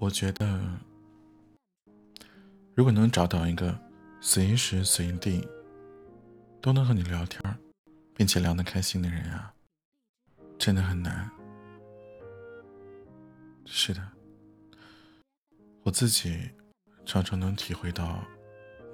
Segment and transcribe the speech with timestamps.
[0.00, 0.58] 我觉得，
[2.74, 3.78] 如果能找到一个
[4.18, 5.46] 随时随地
[6.58, 7.42] 都能和你聊天，
[8.14, 9.52] 并且聊得开心的人啊，
[10.58, 11.30] 真的很难。
[13.66, 14.00] 是的，
[15.82, 16.50] 我自己
[17.04, 18.24] 常常能体会到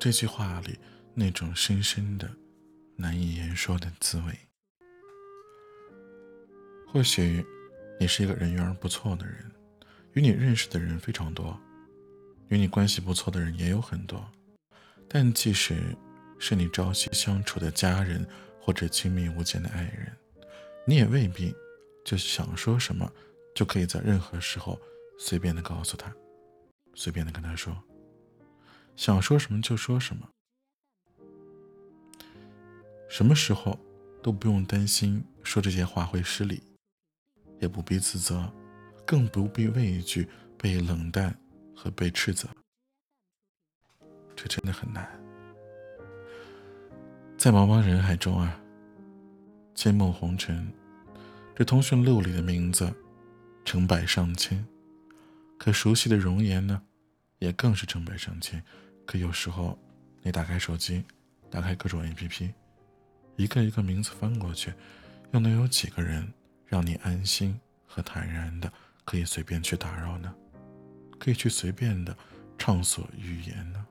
[0.00, 0.78] 这句话里
[1.12, 2.34] 那种深深的、
[2.96, 4.38] 难以言说的滋味。
[6.88, 7.44] 或许
[8.00, 9.52] 你是一个人缘不错的人，
[10.14, 11.56] 与你认识的人非常多，
[12.48, 14.28] 与你关系不错的人也有很多，
[15.08, 15.76] 但即使
[16.38, 18.26] 是你朝夕相处的家人
[18.60, 20.12] 或者亲密无间的爱人，
[20.86, 21.54] 你也未必
[22.04, 23.08] 就想说什么。
[23.54, 24.76] 就可以在任何时候
[25.16, 26.12] 随便的告诉他，
[26.96, 27.72] 随便的跟他说，
[28.96, 30.28] 想说什么就说什么，
[33.08, 33.78] 什么时候
[34.20, 36.64] 都不用担心说这些话会失礼，
[37.60, 38.52] 也不必自责，
[39.06, 41.36] 更不必畏惧被冷淡
[41.74, 42.48] 和被斥责。
[44.36, 45.08] 这真的很难，
[47.38, 48.60] 在茫茫人海中啊，
[49.74, 50.72] 千梦红尘，
[51.54, 52.92] 这通讯录里的名字。
[53.66, 54.62] 成百上千，
[55.58, 56.82] 可熟悉的容颜呢，
[57.38, 58.62] 也更是成百上千。
[59.06, 59.78] 可有时候，
[60.20, 61.02] 你打开手机，
[61.48, 62.52] 打开各种 APP，
[63.36, 64.70] 一个一个名字翻过去，
[65.32, 66.30] 又能有几个人
[66.66, 68.70] 让你安心和坦然的
[69.04, 70.34] 可以随便去打扰呢？
[71.18, 72.16] 可以去随便的
[72.58, 73.86] 畅所欲言呢？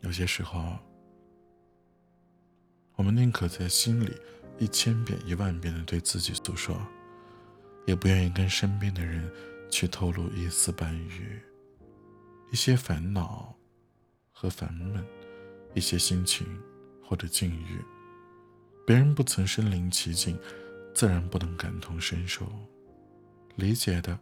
[0.00, 0.78] 有些时候，
[2.94, 4.12] 我们宁可在心里。
[4.58, 6.80] 一千遍、一万遍的对自己诉说，
[7.86, 9.30] 也不愿意跟身边的人
[9.70, 11.42] 去透露一丝半语，
[12.50, 13.54] 一些烦恼
[14.32, 15.04] 和烦闷，
[15.74, 16.46] 一些心情
[17.04, 17.84] 或者境遇，
[18.86, 20.38] 别人不曾身临其境，
[20.96, 22.50] 自然不能感同身受，
[23.56, 24.18] 理解的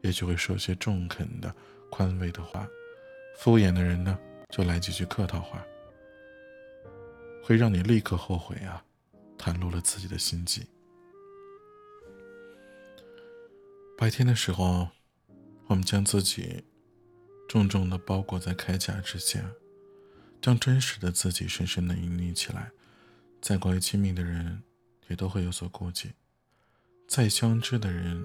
[0.00, 1.54] 也就会说些中肯的、
[1.92, 2.68] 宽慰的话，
[3.38, 4.18] 敷衍的人呢，
[4.48, 5.64] 就来几句客套话，
[7.44, 8.84] 会让你立刻后悔啊！
[9.38, 10.66] 袒露了自己的心迹。
[13.96, 14.88] 白天的时候，
[15.68, 16.64] 我们将自己
[17.48, 19.52] 重重的包裹在铠甲之下，
[20.42, 22.72] 将真实的自己深深的隐匿起来。
[23.40, 24.64] 再过于亲密的人，
[25.08, 26.08] 也都会有所顾忌；
[27.06, 28.24] 再相知的人，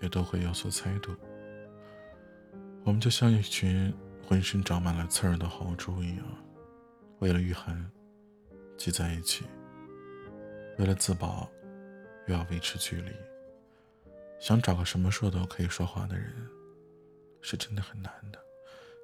[0.00, 1.14] 也都会有所猜度。
[2.84, 3.92] 我们就像一群
[4.26, 6.24] 浑身长满了刺儿的豪猪一样，
[7.20, 7.90] 为了御寒，
[8.76, 9.44] 挤在一起。
[10.78, 11.50] 为了自保，
[12.26, 13.12] 又要维持距离。
[14.40, 16.34] 想找个什么时候都可以说话的人，
[17.40, 18.38] 是真的很难的；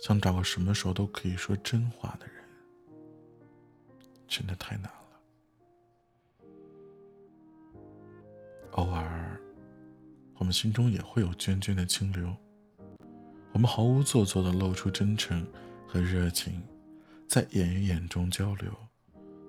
[0.00, 2.44] 想找个什么时候都可以说真话的人，
[4.26, 4.97] 真的太难了。
[8.72, 9.40] 偶尔，
[10.36, 12.34] 我们心中也会有涓涓的清流，
[13.52, 15.46] 我们毫无做作的露出真诚
[15.86, 16.62] 和热情，
[17.26, 18.72] 在眼与眼中交流，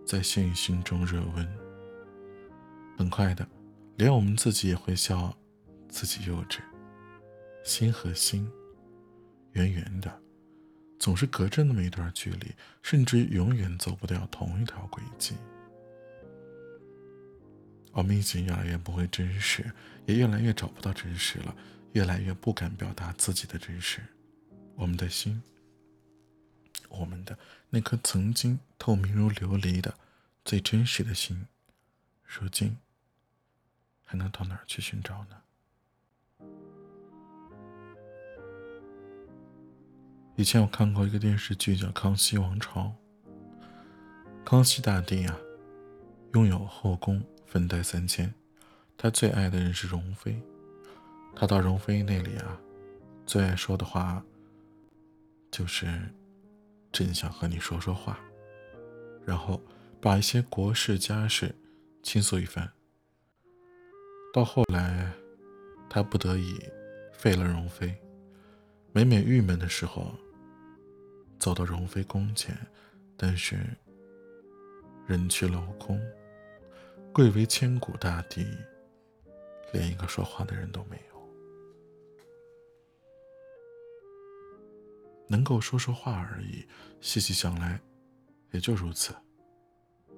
[0.05, 1.47] 在心与心中热温。
[2.97, 3.47] 很快的，
[3.97, 5.35] 连我们自己也会笑
[5.87, 6.59] 自己幼稚。
[7.63, 8.49] 心和心，
[9.51, 10.11] 远远的，
[10.97, 12.51] 总是隔着那么一段距离，
[12.81, 15.35] 甚至永远走不掉同一条轨迹。
[17.91, 19.71] 我们已经越来越不会真实，
[20.05, 21.55] 也越来越找不到真实了，
[21.93, 24.01] 越来越不敢表达自己的真实。
[24.75, 25.41] 我们的心，
[26.89, 27.37] 我们的
[27.69, 29.93] 那颗曾经透明如琉璃的
[30.45, 31.47] 最真实的心，
[32.25, 32.77] 如今。
[34.11, 36.47] 还能到哪儿去寻找呢？
[40.35, 42.95] 以前我看过一个电视剧叫《康熙王朝》。
[44.43, 45.37] 康熙大帝啊，
[46.33, 48.31] 拥有后宫，粉黛三千，
[48.95, 50.39] 他最爱的人是容妃。
[51.35, 52.61] 他到容妃那里啊，
[53.25, 54.23] 最爱说的话
[55.49, 55.87] 就是
[56.93, 58.19] “朕想和你说说话”，
[59.25, 59.59] 然后
[59.99, 61.53] 把一些国事家事
[62.03, 62.71] 倾诉一番。
[64.31, 65.11] 到后来，
[65.89, 66.59] 他不得已
[67.11, 67.97] 废了容妃。
[68.91, 70.13] 每每郁闷的时候，
[71.39, 72.55] 走到容妃宫前，
[73.17, 73.57] 但是
[75.07, 75.99] 人去楼空，
[77.11, 78.45] 贵为千古大帝，
[79.73, 81.19] 连一个说话的人都没有。
[85.27, 86.65] 能够说说话而已，
[87.01, 87.79] 细细想来，
[88.51, 89.13] 也就如此。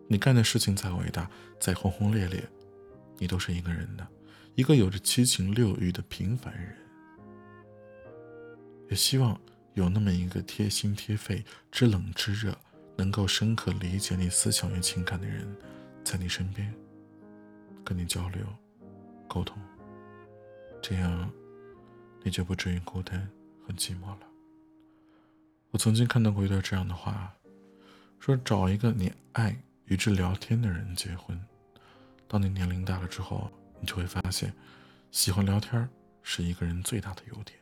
[0.07, 1.29] 你干的事情再伟大，
[1.59, 2.43] 再轰轰烈烈。
[3.17, 4.07] 你都是一个人的，
[4.55, 6.77] 一个有着七情六欲的平凡人。
[8.89, 9.39] 也希望
[9.73, 12.57] 有那么一个贴心贴肺、知冷知热、
[12.97, 15.47] 能够深刻理解你思想与情感的人，
[16.11, 16.69] 在你身边，
[17.85, 18.45] 跟你交流、
[19.29, 19.57] 沟通，
[20.81, 21.31] 这样
[22.21, 23.25] 你就不至于孤单
[23.65, 24.27] 和寂寞了。
[25.69, 27.33] 我曾经看到过一段这样的话，
[28.19, 31.41] 说找一个你爱与之聊天的人结婚。
[32.27, 33.49] 当你年龄大了之后，
[33.79, 34.53] 你就会发现，
[35.11, 35.87] 喜欢聊天
[36.21, 37.57] 是一个人最大的优点，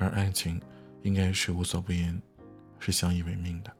[0.00, 0.60] 而爱情
[1.04, 2.20] 应该是无所不言，
[2.80, 3.72] 是相依为命的，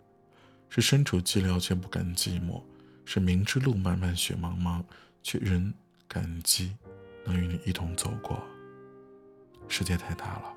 [0.68, 2.62] 是身处寂寥却不感寂寞，
[3.06, 4.84] 是明知路漫漫雪茫茫，
[5.22, 5.72] 却仍
[6.06, 6.76] 感激
[7.24, 8.38] 能与你一同走过。
[9.66, 10.54] 世界太大了，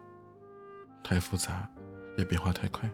[1.02, 1.70] 太复杂。
[2.18, 2.90] 也变化太快，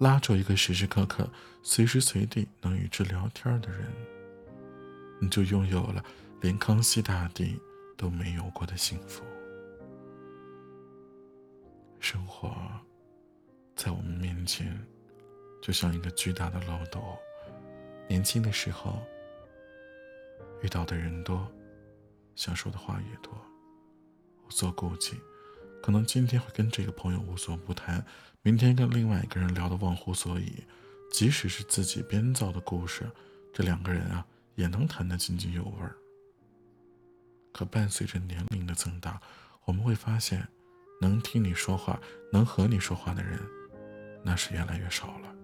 [0.00, 1.30] 拉住一个时时刻刻、
[1.62, 3.86] 随时随地能与之聊天的人，
[5.20, 6.04] 你就拥有了
[6.40, 7.56] 连康熙大帝
[7.96, 9.22] 都没有过的幸福。
[12.00, 12.52] 生活
[13.76, 14.84] 在我们面前，
[15.62, 17.16] 就像一个巨大的漏斗。
[18.08, 18.98] 年轻的时候，
[20.62, 21.46] 遇到的人多，
[22.34, 23.32] 想说的话也多，
[24.46, 25.20] 无所顾忌。
[25.82, 28.04] 可能今天会跟这个朋友无所不谈，
[28.42, 30.64] 明天跟另外一个人聊得忘乎所以。
[31.10, 33.10] 即使是自己编造的故事，
[33.52, 34.26] 这两个人啊
[34.56, 35.94] 也能谈得津津有味儿。
[37.52, 39.20] 可伴随着年龄的增大，
[39.64, 40.46] 我们会发现，
[41.00, 41.98] 能听你说话、
[42.30, 43.40] 能和你说话的人，
[44.22, 45.34] 那是越来越少了。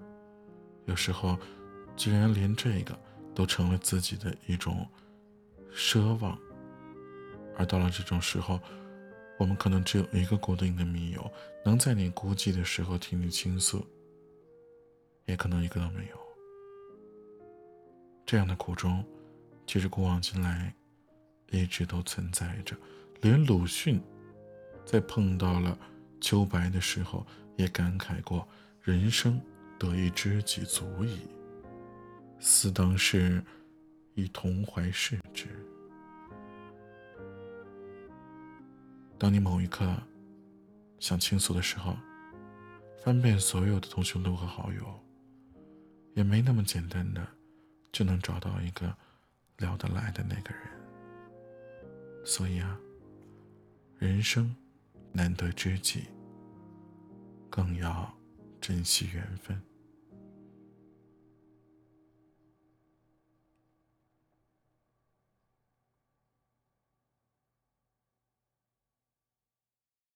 [0.84, 1.38] 有时候，
[1.96, 2.98] 竟然连这个
[3.34, 4.86] 都成了自己的一种
[5.74, 6.38] 奢望。
[7.56, 8.60] 而到了这种时候，
[9.38, 11.30] 我们可能只有一个固定的密友，
[11.64, 13.86] 能在你孤寂的时候听你倾诉，
[15.26, 16.16] 也可能一个都没有。
[18.26, 19.04] 这样的苦衷，
[19.66, 20.74] 其实古往今来
[21.50, 22.76] 一直都存在着。
[23.20, 24.02] 连鲁迅
[24.84, 25.78] 在碰到了
[26.20, 27.26] 秋白的时候，
[27.56, 28.46] 也感慨过
[28.82, 29.40] ：“人生
[29.78, 31.20] 得一知己足矣，
[32.46, 33.42] 似当是
[34.14, 35.46] 以同怀视之。”
[39.18, 39.96] 当你某一刻
[40.98, 41.96] 想倾诉的时候，
[43.02, 45.00] 翻遍所有的通讯录和好友，
[46.12, 47.26] 也没那么简单的
[47.90, 48.94] 就能找到一个
[49.56, 50.64] 聊得来的那个人。
[52.26, 52.78] 所以啊，
[53.98, 54.54] 人生
[55.12, 56.08] 难得知己，
[57.48, 58.14] 更要
[58.60, 59.58] 珍惜缘分。